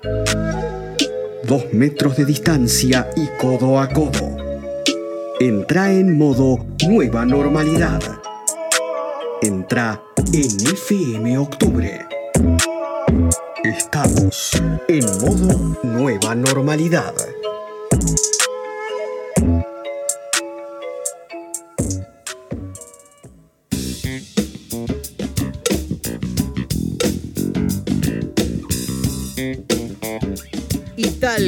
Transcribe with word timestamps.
Dos 0.00 1.72
metros 1.72 2.16
de 2.16 2.24
distancia 2.24 3.10
y 3.16 3.26
codo 3.40 3.80
a 3.80 3.88
codo. 3.88 4.36
Entra 5.40 5.92
en 5.92 6.16
modo 6.16 6.66
nueva 6.86 7.24
normalidad. 7.24 8.00
Entra 9.42 10.00
en 10.32 10.68
FM 10.68 11.38
Octubre. 11.38 12.06
Estamos 13.64 14.52
en 14.86 15.04
modo 15.20 15.76
nueva 15.82 16.34
normalidad. 16.34 17.14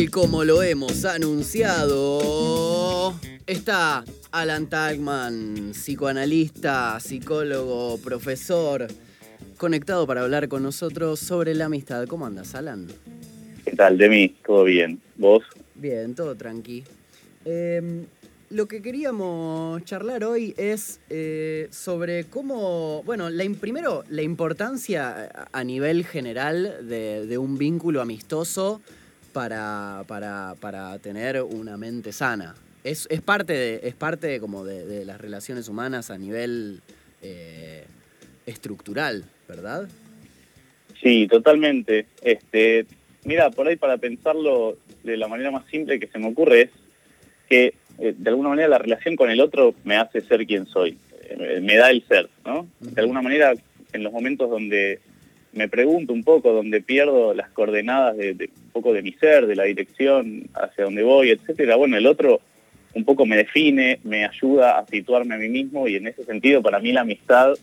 Tal 0.00 0.10
como 0.10 0.44
lo 0.44 0.62
hemos 0.62 1.04
anunciado, 1.04 1.92
está 3.46 4.02
Alan 4.30 4.66
Tagman, 4.66 5.72
psicoanalista, 5.72 6.98
psicólogo, 7.00 7.98
profesor, 7.98 8.86
conectado 9.58 10.06
para 10.06 10.22
hablar 10.22 10.48
con 10.48 10.62
nosotros 10.62 11.20
sobre 11.20 11.54
la 11.54 11.66
amistad. 11.66 12.06
¿Cómo 12.06 12.24
andas, 12.24 12.54
Alan? 12.54 12.86
¿Qué 13.66 13.72
tal, 13.72 13.98
Demi? 13.98 14.30
¿Todo 14.46 14.64
bien? 14.64 14.98
¿Vos? 15.16 15.42
Bien, 15.74 16.14
todo 16.14 16.34
tranqui. 16.34 16.82
Em, 17.44 18.06
lo 18.48 18.68
que 18.68 18.80
queríamos 18.80 19.84
charlar 19.84 20.24
hoy 20.24 20.54
es 20.56 21.00
eh, 21.10 21.68
sobre 21.70 22.24
cómo, 22.24 23.02
bueno, 23.04 23.28
la, 23.28 23.44
primero 23.60 24.04
la 24.08 24.22
importancia 24.22 25.30
a 25.52 25.62
nivel 25.62 26.06
general 26.06 26.88
de, 26.88 27.36
un 27.36 27.58
vínculo 27.58 28.00
amistoso 28.00 28.80
para, 29.32 30.04
para, 30.08 30.98
tener 30.98 31.42
una 31.42 31.76
mente 31.76 32.12
sana. 32.12 32.54
Es, 32.82 33.06
parte, 33.24 33.52
de, 33.52 33.80
es 33.84 33.94
parte 33.94 34.40
como 34.40 34.64
de, 34.64 35.04
las 35.04 35.20
relaciones 35.20 35.68
humanas 35.68 36.10
a 36.10 36.18
nivel 36.18 36.80
eh, 37.22 37.84
estructural, 38.46 39.24
¿verdad? 39.48 39.88
Sí, 41.02 41.26
totalmente. 41.28 42.06
Este, 42.22 42.86
mira, 43.24 43.50
por 43.50 43.68
ahí 43.68 43.76
para 43.76 43.98
pensarlo 43.98 44.76
de 45.02 45.16
la 45.16 45.28
manera 45.28 45.50
más 45.50 45.66
simple 45.70 45.98
que 45.98 46.08
se 46.08 46.18
me 46.18 46.28
ocurre 46.28 46.62
es 46.62 46.70
que 47.48 47.74
eh, 47.98 48.14
de 48.16 48.30
alguna 48.30 48.50
manera 48.50 48.68
la 48.68 48.78
relación 48.78 49.16
con 49.16 49.30
el 49.30 49.40
otro 49.40 49.74
me 49.84 49.96
hace 49.96 50.20
ser 50.22 50.46
quien 50.46 50.66
soy, 50.66 50.96
eh, 51.28 51.60
me 51.62 51.76
da 51.76 51.90
el 51.90 52.06
ser, 52.06 52.28
¿no? 52.44 52.66
De 52.80 53.00
alguna 53.00 53.22
manera, 53.22 53.54
en 53.92 54.02
los 54.02 54.12
momentos 54.12 54.48
donde 54.50 55.00
me 55.52 55.68
pregunto 55.68 56.12
un 56.12 56.22
poco, 56.22 56.52
donde 56.52 56.80
pierdo 56.80 57.34
las 57.34 57.50
coordenadas 57.50 58.16
de, 58.16 58.50
un 58.64 58.70
poco 58.72 58.92
de 58.92 59.02
mi 59.02 59.12
ser, 59.12 59.46
de 59.46 59.56
la 59.56 59.64
dirección 59.64 60.44
hacia 60.54 60.84
donde 60.84 61.02
voy, 61.02 61.30
etcétera, 61.30 61.76
bueno, 61.76 61.96
el 61.96 62.06
otro 62.06 62.40
un 62.94 63.04
poco 63.04 63.24
me 63.26 63.36
define, 63.36 64.00
me 64.04 64.24
ayuda 64.24 64.78
a 64.78 64.86
situarme 64.86 65.34
a 65.34 65.38
mí 65.38 65.48
mismo 65.48 65.86
y 65.86 65.96
en 65.96 66.08
ese 66.08 66.24
sentido 66.24 66.60
para 66.62 66.80
mí 66.80 66.92
la 66.92 67.02
amistad 67.02 67.54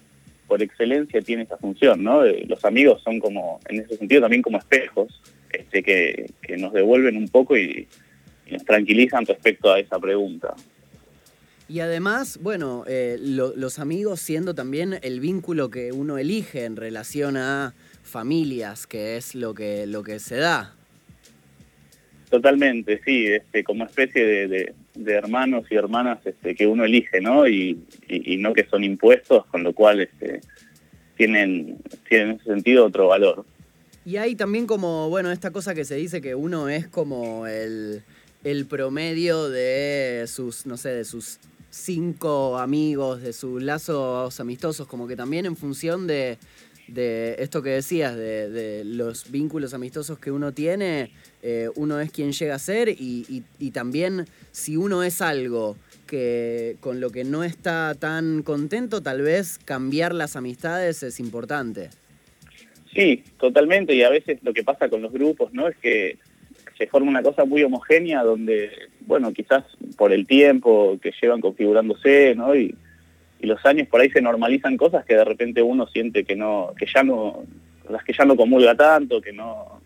por 0.48 0.62
excelencia 0.62 1.22
tiene 1.22 1.44
esa 1.44 1.58
función, 1.58 2.04
¿no? 2.04 2.24
Eh, 2.24 2.46
los 2.48 2.64
amigos 2.64 3.02
son 3.04 3.20
como, 3.20 3.60
en 3.68 3.82
ese 3.82 3.98
sentido 3.98 4.22
también 4.22 4.42
como 4.42 4.58
espejos, 4.58 5.22
este, 5.52 5.84
que, 5.84 6.32
que 6.42 6.58
nos 6.58 6.72
devuelven 6.72 7.18
un 7.18 7.28
poco 7.28 7.58
y, 7.58 7.88
nos 8.50 8.64
tranquilizan 8.64 9.26
respecto 9.26 9.72
a 9.74 9.80
esa 9.80 10.00
pregunta. 10.00 10.56
Y 11.70 11.82
además, 11.82 12.40
bueno, 12.42 12.86
eh, 12.88 13.18
los 13.20 13.80
amigos 13.80 14.22
siendo 14.22 14.56
también 14.56 15.00
el 15.02 15.20
vínculo 15.20 15.70
que 15.70 15.92
uno 15.92 16.18
elige 16.18 16.64
en 16.64 16.78
relación 16.78 17.36
a 17.36 17.74
familias, 18.04 18.88
que 18.88 19.18
es 19.18 19.36
lo 19.36 19.54
que, 19.54 19.86
lo 19.86 20.02
que 20.02 20.20
se 20.20 20.38
da. 20.38 20.74
Totalmente, 22.30 23.02
sí, 23.06 23.26
este, 23.28 23.64
como 23.64 23.86
especie 23.86 24.48
de, 24.48 24.74
hermanos 25.06 25.66
y 25.70 25.76
hermanas 25.76 26.20
este, 26.26 26.56
que 26.56 26.68
uno 26.68 26.86
elige, 26.86 27.20
¿no? 27.22 27.48
Y, 27.48 27.78
no 28.40 28.54
que 28.54 28.66
son 28.70 28.84
impuestos, 28.84 29.46
con 29.48 29.64
lo 29.64 29.74
cual 29.74 30.00
este, 30.02 30.40
tienen, 31.18 31.78
tienen 32.08 32.30
en 32.30 32.36
ese 32.36 32.46
sentido 32.46 32.86
otro 32.86 33.08
valor. 33.08 33.46
Y 34.06 34.16
hay 34.16 34.36
también 34.36 34.68
como, 34.68 35.10
bueno, 35.10 35.32
esta 35.32 35.52
cosa 35.52 35.76
que 35.76 35.84
se 35.84 35.96
dice 35.96 36.22
que 36.22 36.34
uno 36.34 36.70
es 36.70 36.88
como 36.88 37.46
el, 37.46 38.04
el 38.46 38.66
promedio 38.66 39.50
de 39.50 40.26
sus, 40.28 40.66
no 40.66 40.78
sé, 40.78 40.90
de 40.90 41.04
sus 41.04 41.40
cinco 41.70 42.58
amigos, 42.58 43.22
de 43.22 43.34
sus 43.34 43.62
lazos 43.62 44.40
amistosos, 44.40 44.88
como 44.88 45.08
que 45.08 45.16
también 45.16 45.46
en 45.46 45.56
función 45.56 46.08
de, 46.08 46.38
esto 47.38 47.62
que 47.62 47.72
decías, 47.72 48.16
de, 48.16 48.84
los 48.86 49.30
vínculos 49.32 49.74
amistosos 49.74 50.20
que 50.20 50.32
uno 50.32 50.54
tiene, 50.54 51.12
eh, 51.44 51.70
uno 51.76 52.00
es 52.00 52.12
quien 52.12 52.32
llega 52.32 52.56
a 52.56 52.60
ser 52.60 52.90
y, 52.90 53.44
también 53.72 54.26
si 54.52 54.78
uno 54.78 55.04
es 55.04 55.22
algo 55.22 55.78
que 56.08 56.78
con 56.80 57.02
lo 57.02 57.10
que 57.10 57.26
no 57.26 57.44
está 57.44 57.94
tan 58.00 58.42
contento, 58.44 59.02
tal 59.02 59.22
vez 59.22 59.60
cambiar 59.60 60.14
las 60.14 60.36
amistades 60.36 61.04
es 61.04 61.20
importante. 61.20 61.90
Sí, 62.94 63.24
totalmente, 63.38 63.94
y 63.94 64.04
a 64.04 64.10
veces 64.10 64.40
lo 64.42 64.54
que 64.54 64.64
pasa 64.64 64.90
con 64.90 65.02
los 65.02 65.12
grupos, 65.12 65.54
¿no? 65.54 65.68
Es 65.68 65.76
que 65.78 66.18
se 66.78 66.88
forma 66.88 67.10
una 67.10 67.22
cosa 67.22 67.46
muy 67.46 67.62
homogénea 67.64 68.24
donde, 68.24 68.72
bueno, 69.08 69.34
quizás 69.34 69.64
por 69.98 70.14
el 70.14 70.28
tiempo 70.28 71.00
que 71.02 71.12
llevan 71.20 71.42
configurándose, 71.42 72.36
¿no? 72.36 72.56
Y, 72.56 72.76
los 73.40 73.64
años 73.68 73.88
por 73.88 74.02
ahí 74.02 74.10
se 74.10 74.20
normalizan 74.20 74.78
cosas 74.78 75.06
que 75.06 75.14
de 75.14 75.24
repente 75.24 75.62
uno 75.62 75.86
siente 75.86 76.26
que 76.26 76.36
no, 76.36 76.74
que 76.78 76.88
ya 76.94 77.04
no, 77.04 77.44
las 77.88 78.04
que 78.04 78.12
ya 78.12 78.26
no 78.26 78.36
comulga 78.36 78.76
tanto, 78.76 79.22
que 79.22 79.32
no, 79.32 79.80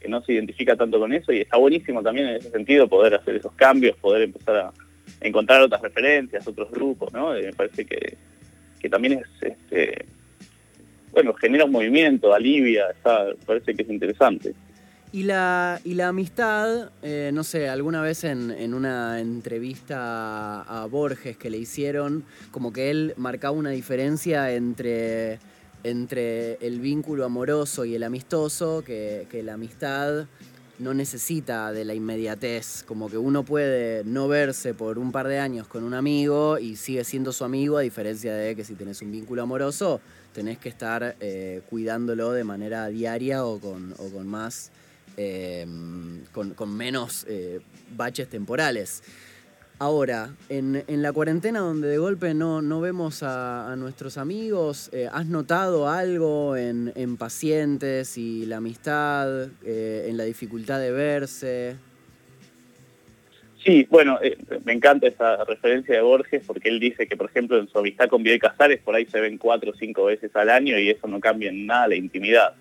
que 0.00 0.08
no 0.08 0.22
se 0.22 0.34
identifica 0.34 0.76
tanto 0.76 1.00
con 1.00 1.12
eso, 1.12 1.32
y 1.32 1.40
está 1.40 1.56
buenísimo 1.56 2.00
también 2.00 2.28
en 2.28 2.36
ese 2.36 2.50
sentido 2.50 2.88
poder 2.88 3.16
hacer 3.16 3.34
esos 3.34 3.52
cambios, 3.54 3.96
poder 3.96 4.22
empezar 4.22 4.56
a 4.56 4.72
encontrar 5.20 5.60
otras 5.62 5.82
referencias, 5.82 6.46
otros 6.46 6.70
grupos, 6.70 7.12
¿no? 7.12 7.32
me 7.32 7.52
parece 7.52 7.84
que, 7.84 8.16
que 8.80 8.88
también 8.88 9.14
es 9.14 9.50
este 9.50 10.06
bueno, 11.12 11.34
genera 11.34 11.66
un 11.66 11.72
movimiento, 11.72 12.32
alivia, 12.32 12.90
está, 12.90 13.26
parece 13.46 13.74
que 13.74 13.82
es 13.82 13.90
interesante. 13.90 14.54
Y 15.14 15.24
la, 15.24 15.78
y 15.84 15.92
la 15.92 16.08
amistad, 16.08 16.90
eh, 17.02 17.32
no 17.34 17.44
sé, 17.44 17.68
alguna 17.68 18.00
vez 18.00 18.24
en, 18.24 18.72
una 18.72 19.20
entrevista 19.20 20.62
a 20.62 20.86
Borges 20.86 21.36
que 21.36 21.50
le 21.50 21.58
hicieron, 21.58 22.24
como 22.50 22.72
que 22.72 22.90
él 22.90 23.12
marcaba 23.18 23.54
una 23.54 23.68
diferencia 23.68 24.50
entre, 24.52 25.38
entre 25.84 26.54
el 26.66 26.80
vínculo 26.80 27.26
amoroso 27.26 27.84
y 27.84 27.94
el 27.94 28.04
amistoso, 28.04 28.82
que, 28.86 29.26
que 29.30 29.42
la 29.42 29.52
amistad 29.52 30.28
no 30.78 30.94
necesita 30.94 31.72
de 31.72 31.84
la 31.84 31.92
inmediatez, 31.92 32.82
como 32.82 33.10
que 33.10 33.18
uno 33.18 33.44
puede 33.44 34.04
no 34.04 34.28
verse 34.28 34.72
por 34.72 34.98
un 34.98 35.12
par 35.12 35.28
de 35.28 35.38
años 35.38 35.68
con 35.68 35.84
un 35.84 35.92
amigo 35.92 36.58
y 36.58 36.76
sigue 36.76 37.04
siendo 37.04 37.32
su 37.32 37.44
amigo, 37.44 37.76
a 37.76 37.82
diferencia 37.82 38.34
de 38.34 38.56
que 38.56 38.64
si 38.64 38.76
tenés 38.76 39.02
un 39.02 39.12
vínculo 39.12 39.42
amoroso, 39.42 40.00
tenés 40.32 40.56
que 40.56 40.70
estar 40.70 41.16
eh, 41.20 41.60
cuidándolo 41.68 42.32
de 42.32 42.44
manera 42.44 42.86
diaria 42.88 43.44
o 43.44 43.60
con, 43.60 43.92
o 43.98 44.08
con 44.08 44.26
más 44.26 44.70
eh, 45.16 45.66
con, 46.32 46.76
menos 46.76 47.24
eh, 47.28 47.60
baches 47.96 48.28
temporales. 48.28 49.02
Ahora, 49.78 50.34
en, 50.48 50.84
la 50.86 51.12
cuarentena 51.12 51.58
donde 51.58 51.88
de 51.88 51.98
golpe 51.98 52.34
no, 52.34 52.62
no 52.62 52.80
vemos 52.80 53.22
a, 53.22 53.74
nuestros 53.76 54.16
amigos, 54.16 54.90
eh, 54.92 55.08
¿has 55.12 55.26
notado 55.26 55.88
algo 55.88 56.56
en, 56.56 56.92
en, 56.94 57.16
pacientes 57.16 58.16
y 58.16 58.46
la 58.46 58.58
amistad, 58.58 59.48
en 59.64 60.16
la 60.16 60.24
dificultad 60.24 60.78
de 60.78 60.92
verse? 60.92 61.76
Sí, 63.64 63.86
bueno, 63.90 64.18
eh, 64.20 64.36
me 64.64 64.72
encanta 64.72 65.06
esa 65.06 65.44
referencia 65.44 65.94
de 65.94 66.00
Borges 66.00 66.42
porque 66.44 66.68
él 66.68 66.80
dice 66.80 67.06
que, 67.06 67.16
por 67.16 67.30
ejemplo, 67.30 67.58
en 67.58 67.68
su 67.68 67.78
amistad 67.78 68.08
con 68.08 68.22
Biel 68.22 68.40
Casares 68.40 68.80
por 68.80 68.96
ahí 68.96 69.06
se 69.06 69.20
ven 69.20 69.38
cuatro 69.38 69.70
o 69.70 69.74
cinco 69.74 70.06
veces 70.06 70.34
al 70.34 70.50
año 70.50 70.76
y 70.78 70.90
eso 70.90 71.06
no 71.06 71.20
cambia 71.20 71.50
en 71.50 71.66
nada 71.66 71.88
la 71.88 71.94
intimidad. 71.94 72.54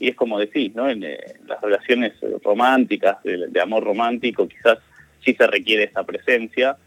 Y 0.00 0.08
es 0.08 0.16
como 0.16 0.38
decís, 0.38 0.74
¿no? 0.74 0.88
En, 0.88 1.04
eh, 1.04 1.18
las 1.46 1.60
relaciones 1.60 2.14
románticas, 2.42 3.18
de, 3.24 3.60
amor 3.60 3.84
romántico, 3.84 4.48
quizás 4.48 4.78
sí 5.22 5.34
se 5.34 5.46
requiere 5.46 5.84
esa 5.84 6.04
presencia. 6.04 6.78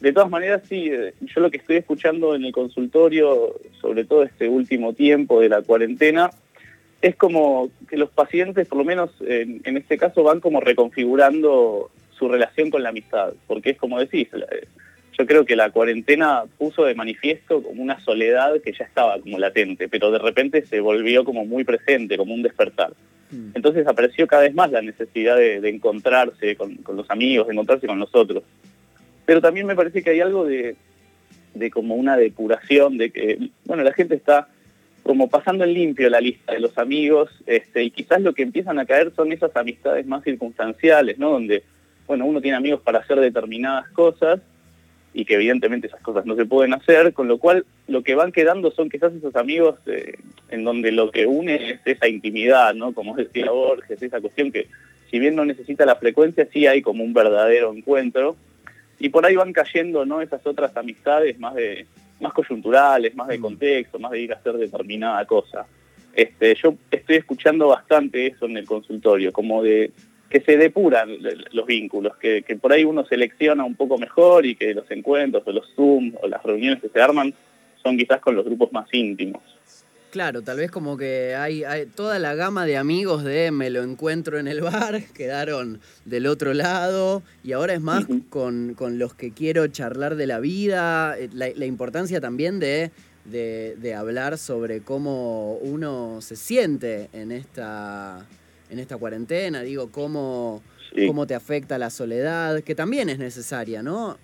De 0.00 0.12
todas 0.12 0.30
maneras, 0.30 0.62
sí, 0.68 0.88
eh, 0.88 1.14
yo 1.20 1.40
lo 1.40 1.50
que 1.50 1.56
estoy 1.56 1.76
escuchando 1.76 2.36
en 2.36 2.44
el 2.44 2.52
consultorio, 2.52 3.54
sobre 3.80 4.04
todo 4.04 4.22
este 4.22 4.48
último 4.48 4.92
tiempo 4.92 5.40
de 5.40 5.48
la 5.48 5.62
cuarentena, 5.62 6.30
es 7.02 7.16
como 7.16 7.70
que 7.88 7.96
los 7.96 8.10
pacientes, 8.10 8.68
por 8.68 8.78
lo 8.78 8.84
menos 8.84 9.10
en 9.20 9.76
este 9.76 9.98
caso, 9.98 10.22
van 10.24 10.40
como 10.40 10.60
reconfigurando 10.60 11.90
su 12.18 12.28
relación 12.28 12.70
con 12.70 12.82
la 12.82 12.90
amistad, 12.90 13.32
porque 13.46 13.70
es 13.70 13.78
como 13.78 13.98
decís, 13.98 14.28
yo 15.18 15.26
creo 15.26 15.44
que 15.44 15.56
la 15.56 15.70
cuarentena 15.70 16.44
puso 16.58 16.84
de 16.84 16.94
manifiesto 16.94 17.62
como 17.62 17.82
una 17.82 17.98
soledad 18.00 18.60
que 18.62 18.72
ya 18.72 18.84
estaba 18.84 19.18
como 19.18 19.38
latente, 19.38 19.88
pero 19.88 20.10
de 20.10 20.18
repente 20.18 20.64
se 20.64 20.80
volvió 20.80 21.24
como 21.24 21.44
muy 21.44 21.64
presente, 21.64 22.16
como 22.16 22.34
un 22.34 22.42
despertar. 22.42 22.92
Mm. 23.30 23.50
Entonces 23.54 23.86
apareció 23.86 24.26
cada 24.26 24.42
vez 24.42 24.54
más 24.54 24.70
la 24.70 24.80
necesidad 24.80 25.36
de, 25.36 25.68
encontrarse 25.68 26.54
con, 26.56 26.78
los 26.94 27.10
amigos, 27.10 27.48
de 27.48 27.52
encontrarse 27.54 27.86
con 27.86 27.98
nosotros. 27.98 28.44
Pero 29.26 29.40
también 29.40 29.66
me 29.66 29.74
parece 29.74 30.02
que 30.02 30.10
hay 30.10 30.20
algo 30.20 30.46
de, 30.46 30.76
de 31.54 31.70
como 31.70 31.96
una 31.96 32.16
depuración, 32.16 32.96
de 32.96 33.10
que, 33.10 33.50
bueno, 33.64 33.82
la 33.82 33.92
gente 33.92 34.14
está 34.14 34.48
como 35.02 35.28
pasando 35.28 35.64
en 35.64 35.74
limpio 35.74 36.10
la 36.10 36.20
lista 36.20 36.52
de 36.52 36.60
los 36.60 36.76
amigos, 36.78 37.30
este, 37.46 37.82
y 37.82 37.90
quizás 37.90 38.20
lo 38.20 38.34
que 38.34 38.42
empiezan 38.42 38.78
a 38.78 38.86
caer 38.86 39.12
son 39.16 39.32
esas 39.32 39.56
amistades 39.56 40.06
más 40.06 40.22
circunstanciales, 40.22 41.18
¿no? 41.18 41.30
Donde, 41.30 41.64
bueno, 42.08 42.24
uno 42.24 42.40
tiene 42.40 42.56
amigos 42.56 42.80
para 42.80 42.98
hacer 42.98 43.20
determinadas 43.20 43.88
cosas 43.90 44.40
y 45.14 45.24
que 45.24 45.34
evidentemente 45.34 45.86
esas 45.86 46.00
cosas 46.00 46.26
no 46.26 46.34
se 46.34 46.46
pueden 46.46 46.74
hacer, 46.74 47.12
con 47.12 47.28
lo 47.28 47.38
cual 47.38 47.64
lo 47.86 48.02
que 48.02 48.14
van 48.14 48.32
quedando 48.32 48.70
son 48.70 48.88
quizás 48.90 49.12
esos 49.12 49.36
amigos 49.36 49.76
eh, 49.86 50.18
en 50.48 50.64
donde 50.64 50.90
lo 50.90 51.10
que 51.10 51.26
une 51.26 51.72
es 51.72 51.80
esa 51.84 52.08
intimidad, 52.08 52.74
¿no? 52.74 52.92
Como 52.92 53.14
decía 53.16 53.50
Borges, 53.50 54.02
esa 54.02 54.20
cuestión 54.20 54.50
que 54.50 54.68
si 55.10 55.18
bien 55.18 55.36
no 55.36 55.44
necesita 55.44 55.86
la 55.86 55.96
frecuencia, 55.96 56.48
sí 56.52 56.66
hay 56.66 56.82
como 56.82 57.04
un 57.04 57.14
verdadero 57.14 57.72
encuentro, 57.72 58.36
y 58.98 59.10
por 59.10 59.24
ahí 59.24 59.36
van 59.36 59.52
cayendo, 59.52 60.04
¿no? 60.04 60.20
Esas 60.20 60.44
otras 60.46 60.76
amistades 60.76 61.38
más 61.38 61.54
de 61.54 61.86
más 62.20 62.32
coyunturales, 62.32 63.14
más 63.14 63.28
de 63.28 63.38
mm. 63.38 63.42
contexto, 63.42 63.98
más 63.98 64.10
de 64.10 64.20
ir 64.20 64.32
a 64.32 64.36
hacer 64.36 64.54
determinada 64.54 65.24
cosa. 65.24 65.66
Este, 66.14 66.54
yo 66.56 66.74
estoy 66.90 67.16
escuchando 67.16 67.68
bastante 67.68 68.26
eso 68.26 68.46
en 68.46 68.56
el 68.56 68.66
consultorio, 68.66 69.32
como 69.32 69.62
de 69.62 69.92
que 70.28 70.40
se 70.40 70.56
depuran 70.56 71.16
los 71.52 71.66
vínculos, 71.66 72.16
que, 72.18 72.42
por 72.60 72.72
ahí 72.72 72.84
uno 72.84 73.06
selecciona 73.06 73.64
un 73.64 73.74
poco 73.74 73.98
mejor 73.98 74.44
y 74.44 74.56
que 74.56 74.74
los 74.74 74.90
encuentros 74.90 75.42
o 75.46 75.52
los 75.52 75.72
Zoom 75.74 76.12
o 76.20 76.28
las 76.28 76.42
reuniones 76.42 76.82
que 76.82 76.88
se 76.88 77.00
arman 77.00 77.34
son 77.82 77.96
quizás 77.96 78.20
con 78.20 78.36
los 78.36 78.44
grupos 78.44 78.72
más 78.72 78.86
íntimos. 78.92 79.42
Claro, 80.10 80.40
tal 80.40 80.56
vez 80.56 80.70
como 80.70 80.96
que 80.96 81.34
hay, 81.34 81.62
toda 81.94 82.18
la 82.18 82.34
gama 82.34 82.64
de 82.64 82.78
amigos 82.78 83.24
de 83.24 83.50
me 83.50 83.68
lo 83.68 83.82
encuentro 83.82 84.38
en 84.38 84.48
el 84.48 84.62
bar, 84.62 85.02
quedaron 85.14 85.80
del 86.06 86.26
otro 86.26 86.54
lado 86.54 87.22
y 87.44 87.52
ahora 87.52 87.74
es 87.74 87.80
más 87.80 88.06
con, 88.30 88.74
los 88.98 89.14
que 89.14 89.32
quiero 89.32 89.66
charlar 89.66 90.16
de 90.16 90.26
la 90.26 90.40
vida, 90.40 91.18
eh, 91.18 91.28
la, 91.32 91.66
importancia 91.66 92.22
también 92.22 92.58
de, 92.58 92.90
de, 93.26 93.94
hablar 93.94 94.38
sobre 94.38 94.80
cómo 94.80 95.54
uno 95.56 96.20
se 96.22 96.36
siente 96.36 97.10
en 97.12 97.30
esta, 97.30 98.26
en 98.70 98.78
esta 98.78 98.96
cuarentena, 98.96 99.62
digo, 99.62 99.90
cómo, 99.90 100.62
cómo 101.06 101.26
te 101.26 101.34
afecta 101.34 101.78
la 101.78 101.90
soledad, 101.90 102.62
que 102.62 102.74
también 102.74 103.08
es 103.08 103.18
necesaria, 103.18 103.82
¿no? 103.82 104.18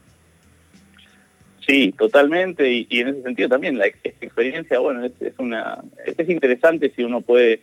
Sí, 1.66 1.92
totalmente, 1.96 2.70
y, 2.70 2.86
en 2.90 3.08
ese 3.08 3.22
sentido 3.22 3.48
también 3.48 3.78
la 3.78 3.86
experiencia, 3.86 4.78
bueno, 4.78 5.04
es, 5.04 5.12
una, 5.38 5.78
es 6.04 6.28
interesante 6.28 6.92
si 6.94 7.02
uno 7.02 7.22
puede 7.22 7.60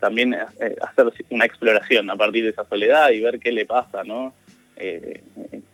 también 0.00 0.34
eh, 0.34 0.76
hacer 0.80 1.12
una 1.30 1.44
exploración 1.44 2.10
a 2.10 2.16
partir 2.16 2.44
de 2.44 2.50
esa 2.50 2.64
soledad 2.64 3.10
y 3.10 3.20
ver 3.20 3.38
qué 3.38 3.52
le 3.52 3.66
pasa, 3.66 4.02
¿no? 4.04 4.34
Eh, 4.76 5.22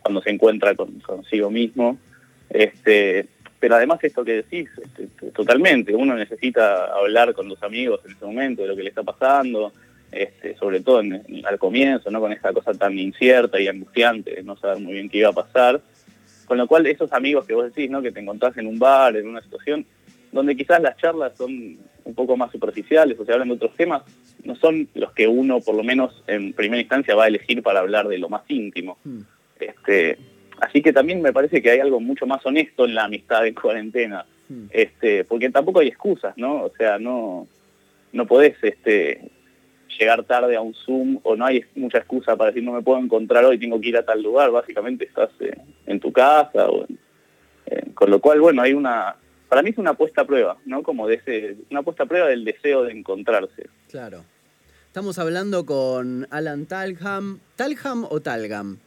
cuando 0.00 0.23
se 0.23 0.31
encuentra 0.31 0.75
con, 0.75 1.00
consigo 1.00 1.50
mismo. 1.50 1.99
Este, 2.50 3.26
pero 3.58 3.76
además 3.76 3.99
esto 4.02 4.25
que 4.25 4.43
decís, 4.43 4.69
este, 4.82 5.31
totalmente, 5.31 5.94
uno 5.94 6.14
necesita 6.14 6.87
hablar 6.87 7.32
con 7.32 7.49
los 7.49 7.62
amigos 7.62 8.00
en 8.05 8.12
ese 8.12 8.25
momento 8.25 8.62
de 8.62 8.69
lo 8.69 8.76
que 8.76 8.82
le 8.82 8.90
está 8.90 9.02
pasando, 9.02 9.73
este, 10.14 10.56
sobre 10.56 10.81
todo 10.81 10.99
al 10.99 11.58
comienzo, 11.58 12.11
¿no? 12.11 12.20
Con 12.20 12.32
esta 12.32 12.52
cosa 12.52 12.72
tan 12.75 12.99
incierta 12.99 13.61
y 13.61 13.69
angustiante 13.69 14.34
de 14.34 14.43
no 14.43 14.56
saber 14.56 14.81
muy 14.81 14.94
bien 14.94 15.08
qué 15.08 15.19
iba 15.19 15.31
a 15.31 15.32
pasar. 15.32 15.81
Con 16.46 16.58
lo 16.58 16.66
cual, 16.66 16.87
esos 16.87 17.12
amigos 17.12 17.46
que 17.46 17.55
vos 17.55 17.66
decís, 17.66 17.90
¿no? 17.90 18.02
Que 18.02 18.12
te 18.12 18.20
encontrás 18.20 18.56
en 18.58 18.66
un 18.66 18.78
bar, 18.78 19.16
en 19.16 19.28
una 19.28 19.40
situación, 19.43 19.87
donde 20.32 20.56
quizás 20.56 20.81
las 20.81 20.96
charlas 20.96 21.37
son 21.37 21.78
un 22.05 22.14
poco 22.14 22.37
más 22.37 22.50
superficiales 22.52 23.19
o 23.19 23.25
se 23.25 23.32
hablan 23.32 23.49
de 23.49 23.55
otros 23.55 23.75
temas, 23.76 24.02
no 24.44 24.55
son 24.56 24.88
los 24.94 25.12
que 25.12 25.26
uno, 25.26 25.61
por 25.61 25.75
lo 25.75 25.82
menos 25.82 26.22
en 26.26 26.52
primera 26.52 26.81
instancia, 26.81 27.14
va 27.14 27.25
a 27.25 27.28
elegir 27.28 27.62
para 27.62 27.81
hablar 27.81 28.08
de 28.08 28.19
lo 28.19 28.28
más 28.28 28.43
íntimo. 28.49 28.99
Hmm. 29.05 29.20
Este, 29.58 30.19
así 30.61 30.82
que 30.82 30.93
también 30.93 31.22
me 31.22 31.32
parece 31.32 31.62
que 31.62 31.70
hay 31.70 31.81
algo 31.81 32.00
mucho 32.00 32.26
más 32.26 32.44
honesto 32.44 32.84
en 32.84 32.94
la 32.94 33.05
amistad 33.05 33.46
en 33.46 33.55
cuarentena, 33.55 34.26
hmm. 34.49 34.66
este, 34.70 35.25
porque 35.25 35.50
tampoco 35.50 35.81
hay 35.81 35.88
excusas, 35.88 36.37
¿no? 36.37 36.64
O 36.64 36.72
sea, 36.76 36.99
no, 36.99 37.46
no 38.12 38.26
podés 38.26 38.56
este, 38.62 39.31
llegar 39.99 40.25
tarde 40.25 40.56
a 40.56 40.61
un 40.61 40.75
Zoom 40.75 41.20
o 41.23 41.37
no 41.37 41.46
hay 41.46 41.64
mucha 41.75 41.99
excusa 41.99 42.37
para 42.37 42.50
decir 42.50 42.62
no 42.62 42.73
me 42.73 42.82
puedo 42.82 42.99
encontrar 42.99 43.44
hoy, 43.44 43.58
tengo 43.58 43.81
que 43.81 43.88
ir 43.88 43.96
a 43.96 44.05
tal 44.05 44.23
lugar, 44.23 44.50
básicamente 44.50 45.05
estás 45.05 45.31
eh, 45.41 45.56
en 45.87 46.00
tu 46.00 46.12
casa. 46.12 46.69
O 46.69 46.87
con 47.94 48.11
lo 48.11 48.20
cual, 48.20 48.41
bueno, 48.41 48.62
hay 48.62 48.73
una, 48.73 49.17
para 49.49 49.62
mí 49.62 49.70
es 49.70 49.79
una 49.79 49.94
puesta 49.94 50.23
a 50.23 50.26
prueba, 50.26 50.58
¿no? 50.67 50.82
Como 50.82 51.06
de 51.06 51.14
ese, 51.14 51.56
una 51.70 51.82
puesta 51.82 52.02
a 52.02 52.06
prueba 52.06 52.29
del 52.29 52.44
deseo 52.44 52.82
de 52.82 52.93
encontrarse. 52.93 53.69
Claro. 53.88 54.25
Estamos 54.87 55.19
hablando 55.19 55.64
con 55.64 56.26
Alan 56.31 56.67
Talham. 56.67 57.40
¿Talham 57.56 58.06
o 58.08 58.20
Talgam? 58.20 58.79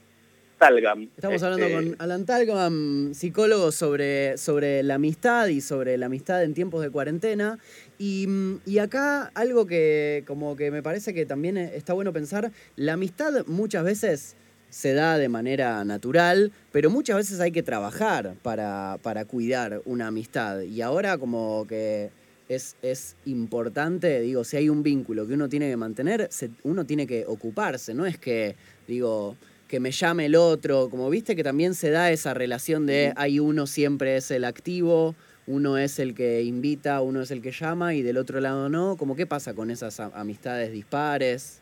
Talgam. 0.58 1.10
Estamos 1.16 1.44
hablando 1.44 1.70
con 1.70 1.84
este, 1.86 2.04
Alan 2.04 2.26
Talgam, 2.26 3.14
psicólogo 3.14 3.72
sobre, 3.72 4.38
sobre 4.38 4.82
la 4.84 4.96
amistad 4.96 5.48
y 5.48 5.62
sobre 5.62 5.98
la 5.98 6.08
amistad 6.08 6.44
en 6.44 6.54
tiempos 6.54 6.82
de 6.82 6.90
cuarentena. 6.90 7.60
Y, 8.00 8.28
y, 8.66 8.80
acá 8.80 9.32
algo 9.36 9.68
que 9.68 10.24
como 10.26 10.56
que 10.56 10.72
me 10.72 10.82
parece 10.82 11.14
que 11.14 11.26
también 11.26 11.58
está 11.58 11.94
bueno 11.94 12.12
pensar, 12.12 12.52
la 12.76 12.94
amistad 12.94 13.46
muchas 13.46 13.84
veces 13.84 14.36
se 14.70 14.94
da 14.94 15.18
de 15.18 15.30
manera 15.30 15.84
natural, 15.86 16.52
pero 16.72 16.90
muchas 16.90 17.18
veces 17.18 17.40
hay 17.40 17.52
que 17.52 17.64
trabajar 17.64 18.36
para, 18.42 18.98
para 19.02 19.26
cuidar 19.26 19.82
una 19.86 20.08
amistad. 20.08 20.62
Y 20.62 20.82
ahora 20.82 21.18
como 21.18 21.66
que 21.68 22.10
es, 22.50 22.76
es, 22.82 23.16
importante, 23.26 24.22
digo, 24.22 24.44
si 24.44 24.58
hay 24.58 24.70
un 24.70 24.84
vínculo 24.84 25.28
que 25.28 25.34
uno 25.34 25.50
tiene 25.50 25.70
que 25.70 25.78
mantener, 25.78 26.30
uno 26.64 26.86
tiene 26.86 27.06
que 27.06 27.26
ocuparse, 27.26 27.94
no 27.94 28.06
es 28.06 28.18
que, 28.18 28.56
digo, 28.88 29.36
que 29.68 29.80
me 29.80 29.92
llame 29.92 30.26
el 30.26 30.36
otro, 30.36 30.90
como 30.90 31.10
viste 31.10 31.36
que 31.36 31.44
también 31.44 31.74
se 31.74 31.90
da 31.90 32.12
esa 32.12 32.34
relación 32.34 32.86
de 32.86 33.14
hay 33.16 33.40
uno 33.40 33.68
siempre 33.68 34.18
es 34.18 34.32
el 34.32 34.46
activo, 34.46 35.16
uno 35.46 35.78
es 35.78 36.00
el 36.00 36.14
que 36.14 36.44
invita, 36.44 37.02
uno 37.02 37.22
es 37.22 37.32
el 37.32 37.42
que 37.42 37.52
llama 37.52 37.94
y 37.94 38.02
del 38.02 38.18
otro 38.18 38.40
lado 38.40 38.70
no, 38.70 38.98
como 38.98 39.16
qué 39.16 39.26
pasa 39.26 39.54
con 39.54 39.72
esas 39.72 40.00
amistades 40.00 40.72
dispares. 40.72 41.62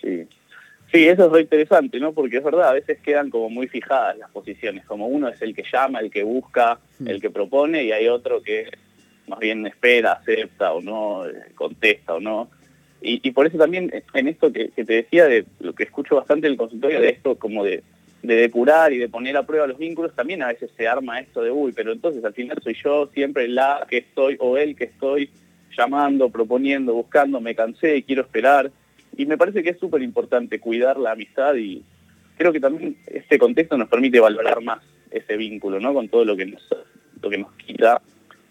Sí. 0.00 0.26
Sí, 0.92 1.08
eso 1.08 1.24
es 1.24 1.30
muy 1.30 1.40
interesante, 1.40 1.98
¿no? 1.98 2.12
Porque 2.12 2.36
es 2.36 2.44
verdad, 2.44 2.68
a 2.68 2.72
veces 2.74 2.98
quedan 3.00 3.30
como 3.30 3.48
muy 3.48 3.66
fijadas 3.66 4.18
las 4.18 4.30
posiciones, 4.30 4.84
como 4.84 5.06
uno 5.06 5.28
es 5.28 5.40
el 5.40 5.54
que 5.54 5.64
llama, 5.72 6.00
el 6.00 6.10
que 6.10 6.22
busca, 6.22 6.80
hmm. 6.98 7.08
el 7.08 7.18
que 7.18 7.30
propone, 7.30 7.82
y 7.82 7.92
hay 7.92 8.08
otro 8.08 8.42
que 8.42 8.68
más 9.26 9.38
bien 9.38 9.66
espera, 9.66 10.12
acepta 10.12 10.74
o 10.74 10.82
no, 10.82 11.26
eh, 11.26 11.32
contesta 11.54 12.14
o 12.14 12.20
no. 12.20 12.50
Y, 13.04 13.32
por 13.32 13.46
eso 13.46 13.58
también 13.58 13.92
en 14.14 14.28
esto 14.28 14.52
que, 14.52 14.68
te 14.68 14.84
decía, 14.84 15.26
de 15.26 15.44
lo 15.58 15.72
que 15.72 15.82
escucho 15.82 16.16
bastante 16.16 16.46
en 16.46 16.52
el 16.52 16.58
consultorio, 16.58 17.00
de 17.00 17.08
esto 17.08 17.36
como 17.36 17.64
de, 17.64 17.82
de 18.22 18.36
depurar 18.36 18.92
y 18.92 18.98
de 18.98 19.08
poner 19.08 19.36
a 19.36 19.44
prueba 19.44 19.66
los 19.66 19.78
vínculos, 19.78 20.14
también 20.14 20.42
a 20.42 20.48
veces 20.48 20.70
se 20.76 20.86
arma 20.86 21.18
esto 21.18 21.42
de, 21.42 21.50
uy, 21.50 21.72
pero 21.72 21.92
entonces 21.92 22.24
al 22.24 22.32
final 22.32 22.58
soy 22.62 22.76
yo 22.82 23.08
siempre 23.12 23.48
la 23.48 23.84
que 23.90 23.98
estoy 23.98 24.36
o 24.38 24.56
el 24.56 24.76
que 24.76 24.84
estoy 24.84 25.30
llamando, 25.76 26.28
proponiendo, 26.30 26.94
buscando, 26.94 27.40
me 27.40 27.54
cansé, 27.54 28.04
quiero 28.04 28.22
esperar. 28.22 28.70
Y 29.16 29.26
me 29.26 29.36
parece 29.36 29.62
que 29.62 29.70
es 29.70 29.78
súper 29.78 30.02
importante 30.02 30.60
cuidar 30.60 30.96
la 30.98 31.12
amistad 31.12 31.56
y 31.56 31.82
creo 32.36 32.52
que 32.52 32.60
también 32.60 32.96
este 33.06 33.38
contexto 33.38 33.76
nos 33.76 33.88
permite 33.88 34.20
valorar 34.20 34.62
más 34.62 34.80
ese 35.10 35.36
vínculo, 35.36 35.80
¿no? 35.80 35.92
Con 35.92 36.08
todo 36.08 36.24
lo 36.24 36.36
que 36.36 36.46
nos, 36.46 36.62
lo 37.20 37.30
que 37.30 37.38
nos 37.38 37.52
quita 37.54 38.00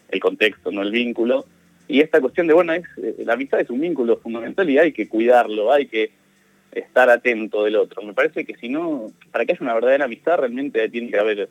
el 0.10 0.20
contexto, 0.20 0.72
no 0.72 0.82
el 0.82 0.92
vínculo. 0.92 1.46
Y 1.92 2.00
esta 2.00 2.22
cuestión 2.22 2.48
de, 2.48 2.54
bueno, 2.54 2.72
es, 2.72 2.86
eh, 3.04 3.16
la 3.26 3.34
amistad 3.34 3.60
es 3.60 3.70
un 3.70 3.82
vínculo 3.82 4.18
fundamental 4.20 4.70
y 4.70 4.78
hay 4.78 4.94
que 4.94 5.10
cuidarlo, 5.10 5.74
hay 5.74 5.88
que 5.88 6.12
estar 6.72 7.10
atento 7.10 7.66
del 7.66 7.76
otro. 7.76 8.02
Me 8.02 8.14
parece 8.14 8.46
que 8.46 8.56
si 8.56 8.70
no, 8.70 9.12
para 9.30 9.46
que 9.46 9.52
haya 9.52 9.62
una 9.62 9.74
verdadera 9.74 10.06
amistad, 10.06 10.38
realmente 10.38 10.88
tiene 10.88 11.12
que 11.12 11.20
haber 11.20 11.50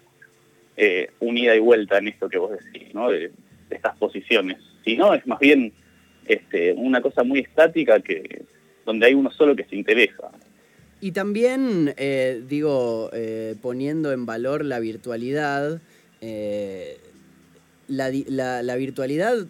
eh, 0.78 1.10
unida 1.20 1.54
y 1.54 1.58
vuelta 1.58 1.98
en 1.98 2.08
esto 2.08 2.30
que 2.30 2.38
vos 2.38 2.52
decís, 2.52 2.94
¿no? 2.94 3.10
De, 3.10 3.30
estas 3.68 3.96
posiciones. 3.98 4.56
Si 4.82 4.96
no, 4.96 5.12
es 5.12 5.26
más 5.26 5.38
bien 5.38 5.72
este, 6.26 6.72
una 6.72 7.02
cosa 7.02 7.22
muy 7.22 7.40
estática 7.40 8.00
que 8.00 8.42
donde 8.86 9.06
hay 9.06 9.14
uno 9.14 9.30
solo 9.30 9.54
que 9.54 9.64
se 9.64 9.76
interesa. 9.76 10.30
Y 11.02 11.12
también, 11.12 11.94
eh, 11.98 12.42
digo, 12.48 13.10
poniendo 13.60 14.10
en 14.10 14.26
valor 14.26 14.64
la 14.64 14.80
virtualidad, 14.80 15.80
la, 17.90 18.76
virtualidad, 18.76 19.46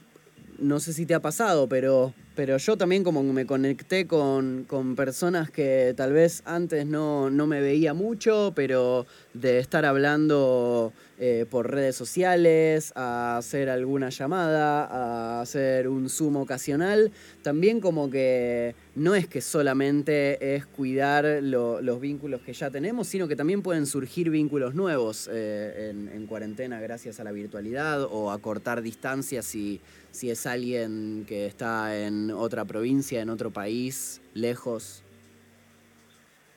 no 0.61 0.81
sé 0.81 0.93
si 0.93 1.07
te 1.07 1.15
ha 1.15 1.21
pasado, 1.21 1.69
pero, 1.69 2.13
pero 2.35 2.57
yo 2.57 2.77
también 2.77 3.05
como 3.05 3.23
me 3.23 3.47
conecté 3.47 4.07
con, 4.07 4.65
con 4.69 4.97
personas 4.97 5.51
que 5.51 5.95
tal 5.97 6.13
vez 6.13 6.43
antes 6.45 6.87
no, 6.87 7.31
no 7.31 7.47
me 7.47 7.61
veía 7.61 7.95
mucho, 7.95 8.53
pero 8.55 9.07
de 9.35 9.59
estar 9.59 9.85
hablando 9.85 10.93
eh, 11.23 11.45
por 11.51 11.71
redes 11.71 11.97
sociales, 11.97 12.95
a 12.97 13.37
hacer 13.37 13.69
alguna 13.69 14.09
llamada, 14.09 14.87
a 14.87 15.43
hacer 15.43 15.87
un 15.87 16.09
Zoom 16.09 16.37
ocasional. 16.37 17.13
También 17.43 17.81
como 17.81 18.09
que 18.09 18.75
no 18.95 19.15
es 19.15 19.29
que 19.29 19.43
solamente 19.43 20.57
es 20.57 20.65
cuidar 20.65 21.27
los 21.43 22.01
vínculos 22.01 22.41
que 22.41 22.55
ya 22.55 22.71
tenemos, 22.71 23.07
sino 23.07 23.29
que 23.29 23.37
también 23.37 23.61
pueden 23.61 23.85
surgir 23.85 24.31
vínculos 24.31 24.75
nuevos 24.75 25.29
eh, 25.31 25.91
en, 25.91 26.27
cuarentena 26.27 26.81
gracias 26.81 27.21
a 27.21 27.25
la 27.25 27.33
virtualidad 27.33 28.03
o 28.05 28.31
a 28.31 28.39
cortar 28.39 28.81
distancias 28.81 29.45
si, 29.45 29.81
si 30.13 30.31
es 30.31 30.47
alguien 30.47 31.25
que 31.29 31.45
está 31.45 31.99
en 31.99 32.20
otra 32.31 32.65
provincia, 32.65 33.21
en 33.23 33.31
otro 33.31 33.51
país, 33.51 34.21
lejos. 34.35 35.03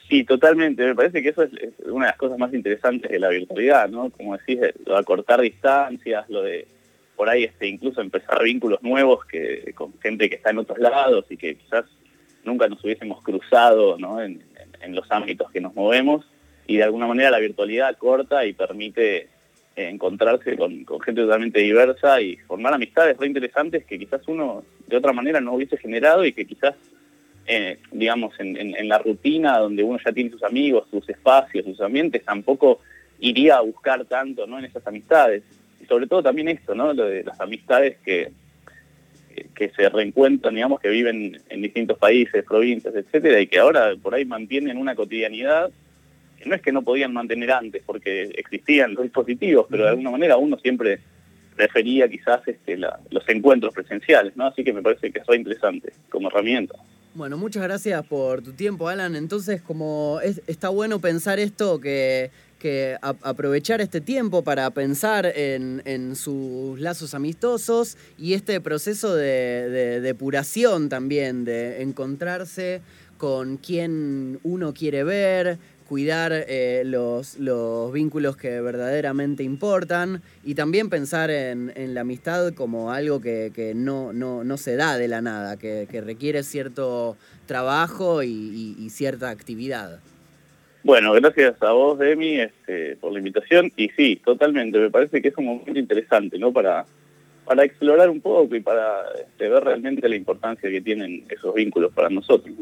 Sí, 0.10 0.24
totalmente. 0.24 0.86
Me 0.86 0.96
parece 0.96 1.22
que 1.22 1.30
eso 1.30 1.44
es, 1.44 1.52
una 1.86 2.06
de 2.06 2.12
las 2.12 2.18
cosas 2.18 2.38
más 2.38 2.54
interesantes 2.54 3.10
de 3.10 3.20
la 3.20 3.30
virtualidad, 3.30 3.90
¿no? 3.90 4.10
Como 4.10 4.38
decís, 4.38 4.60
lo 4.86 4.94
de 4.94 5.00
acortar 5.00 5.40
distancias, 5.42 6.30
lo 6.30 6.42
de 6.42 6.68
por 7.16 7.30
ahí 7.30 7.44
este, 7.44 7.68
incluso 7.68 8.02
empezar 8.02 8.44
vínculos 8.44 8.82
nuevos 8.82 9.24
que, 9.26 9.74
con 9.76 9.94
gente 10.02 10.30
que 10.30 10.36
está 10.36 10.50
en 10.50 10.58
otros 10.58 10.80
lados 10.80 11.26
y 11.30 11.38
que 11.38 11.56
quizás 11.56 11.86
nunca 12.44 12.68
nos 12.68 12.84
hubiésemos 12.84 13.22
cruzado 13.22 13.98
¿no? 13.98 14.22
en, 14.22 14.44
los 14.90 15.10
ámbitos 15.10 15.50
que 15.50 15.62
nos 15.62 15.74
movemos 15.74 16.26
y 16.68 16.78
de 16.78 16.84
alguna 16.84 17.08
manera 17.08 17.32
la 17.32 17.40
virtualidad 17.40 17.98
corta 17.98 18.46
y 18.46 18.52
permite 18.52 19.18
eh, 19.18 19.28
encontrarse 19.76 20.58
con, 20.58 20.86
gente 21.02 21.22
totalmente 21.22 21.62
diversa 21.62 22.20
y 22.20 22.36
formar 22.36 22.74
amistades 22.74 23.18
re 23.18 23.28
interesantes 23.28 23.86
que 23.86 23.98
quizás 23.98 24.28
uno 24.28 24.66
de 24.94 25.00
otra 25.00 25.12
manera 25.12 25.42
no 25.42 25.54
hubiese 25.54 25.76
generado 25.78 26.24
y 26.24 26.34
que 26.34 26.46
quizás, 26.46 26.76
eh, 27.48 27.80
digamos, 27.92 28.40
en, 28.40 28.56
en, 28.58 28.88
la 28.88 29.00
rutina 29.00 29.58
donde 29.58 29.82
uno 29.82 29.98
ya 30.06 30.12
tiene 30.12 30.30
sus 30.30 30.44
amigos, 30.44 30.88
sus 30.92 31.10
espacios, 31.10 31.66
sus 31.66 31.82
ambientes, 31.82 32.24
tampoco 32.24 32.80
iría 33.20 33.58
a 33.58 33.62
buscar 33.62 34.06
tanto 34.06 34.46
¿no? 34.46 34.60
en 34.60 34.66
esas 34.66 34.86
amistades 34.86 35.42
y 35.82 35.86
sobre 35.86 36.06
todo 36.06 36.22
también 36.22 36.48
esto, 36.48 36.76
¿no? 36.76 36.94
Lo 36.94 37.06
de 37.06 37.24
las 37.24 37.42
amistades 37.42 37.98
que, 38.06 38.32
que 39.56 39.70
se 39.70 39.90
reencuentran, 39.90 40.54
digamos, 40.54 40.80
que 40.80 40.90
viven 40.90 41.42
en 41.50 41.62
distintos 41.64 41.98
países, 41.98 42.46
provincias, 42.46 42.94
etcétera, 42.94 43.42
y 43.42 43.48
que 43.48 43.58
ahora 43.58 43.96
por 44.00 44.14
ahí 44.14 44.26
mantienen 44.26 44.78
una 44.78 44.94
cotidianidad 44.94 45.72
que 46.38 46.48
no 46.48 46.56
es 46.56 46.62
que 46.62 46.72
no 46.72 46.84
podían 46.84 47.14
mantener 47.14 47.52
antes, 47.52 47.82
porque 47.84 48.30
existían 48.36 48.94
los 48.94 49.04
dispositivos, 49.04 49.66
pero 49.70 49.86
de 49.86 49.90
alguna 49.90 50.12
manera 50.12 50.38
uno 50.38 50.60
siempre 50.60 51.00
prefería 51.54 52.08
quizás 52.08 52.48
este, 52.48 52.78
los 52.78 53.28
encuentros 53.28 53.74
presenciales, 53.74 54.36
¿no? 54.36 54.48
Así 54.48 54.64
que 54.64 54.74
me 54.74 54.82
parece 54.82 55.12
que 55.12 55.20
es 55.20 55.28
muy 55.28 55.38
interesante 55.38 55.94
como 56.10 56.30
herramienta. 56.30 56.76
Bueno, 57.16 57.38
muchas 57.38 57.64
gracias 57.64 58.04
por 58.08 58.42
tu 58.42 58.54
tiempo, 58.54 58.90
Alan. 58.90 59.16
Entonces, 59.16 59.62
como 59.62 60.20
está 60.48 60.70
bueno 60.70 61.00
pensar 61.00 61.40
esto 61.40 61.80
que 61.80 62.32
que 62.64 62.96
aprovechar 63.02 63.82
este 63.82 64.00
tiempo 64.00 64.42
para 64.42 64.70
pensar 64.70 65.26
en, 65.26 66.16
sus 66.16 66.80
lazos 66.80 67.14
amistosos 67.14 67.98
y 68.18 68.36
este 68.36 68.62
proceso 68.62 69.14
de, 69.14 70.00
depuración 70.00 70.88
también, 70.88 71.44
de 71.44 71.82
encontrarse 71.82 72.80
con 73.18 73.58
quien 73.58 74.40
uno 74.44 74.74
quiere 74.74 75.04
ver, 75.04 75.58
cuidar 75.94 76.32
eh, 76.34 76.82
los, 76.86 77.38
vínculos 77.94 78.36
que 78.36 78.60
verdaderamente 78.62 79.44
importan 79.44 80.24
y 80.44 80.56
también 80.56 80.90
pensar 80.90 81.30
en, 81.30 81.72
la 81.94 82.02
amistad 82.02 82.52
como 82.56 82.92
algo 82.92 83.22
que, 83.22 83.74
no, 83.76 84.12
no, 84.12 84.58
se 84.58 84.76
da 84.76 84.98
de 84.98 85.08
la 85.08 85.22
nada, 85.22 85.58
que, 85.58 86.02
requiere 86.02 86.42
cierto 86.42 87.16
trabajo 87.46 88.24
y 88.24 88.90
cierta 88.90 89.30
actividad. 89.30 90.00
Bueno, 90.84 91.14
gracias 91.14 91.62
a 91.62 91.72
vos, 91.74 92.00
Demi, 92.00 92.40
este, 92.40 92.96
por 92.96 93.14
la 93.14 93.20
invitación. 93.20 93.72
Y 93.78 93.90
sí, 93.90 94.18
totalmente, 94.18 94.80
me 94.80 94.90
parece 94.90 95.22
que 95.22 95.28
es 95.28 95.38
un 95.38 95.46
momento 95.46 95.80
interesante, 95.80 96.40
¿no? 96.40 96.52
Para, 96.52 96.86
para 97.46 97.64
explorar 97.64 98.10
un 98.10 98.20
poco 98.20 98.56
y 98.56 98.60
para 98.60 99.04
este, 99.22 99.48
ver 99.48 99.64
realmente 99.64 100.10
la 100.10 100.16
importancia 100.16 100.72
que 100.72 100.82
tienen 100.82 101.24
esos 101.30 101.54
vínculos 101.54 101.94
para 101.94 102.10
nosotros. 102.10 102.54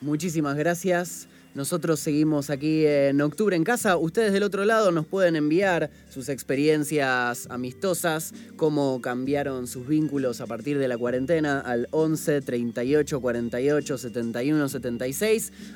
Muchísimas 0.00 0.56
gracias. 0.56 1.28
Nosotros 1.52 1.98
seguimos 1.98 2.48
aquí 2.48 2.86
en 2.86 3.20
octubre 3.20 3.56
en 3.56 3.64
casa. 3.64 3.96
Ustedes 3.96 4.32
del 4.32 4.44
otro 4.44 4.64
lado 4.64 4.92
nos 4.92 5.04
pueden 5.04 5.34
enviar 5.34 5.90
sus 6.08 6.28
experiencias 6.28 7.48
amistosas, 7.50 8.32
cómo 8.56 9.00
cambiaron 9.00 9.66
sus 9.66 9.88
vínculos 9.88 10.40
a 10.40 10.46
partir 10.46 10.78
de 10.78 10.86
la 10.86 10.96
cuarentena 10.96 11.58
al 11.58 11.88
11 11.90 12.42
38 12.42 13.20
48 13.20 13.98
71 13.98 14.68
76. 14.68 15.52